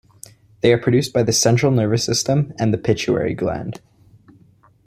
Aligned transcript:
They 0.61 0.73
are 0.73 0.79
produced 0.79 1.13
by 1.13 1.21
the 1.21 1.31
central 1.31 1.71
nervous 1.71 2.03
system 2.03 2.53
and 2.57 2.73
the 2.73 2.79
pituitary 2.79 3.35
gland. 3.35 3.81